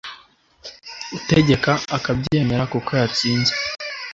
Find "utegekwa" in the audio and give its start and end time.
1.17-1.73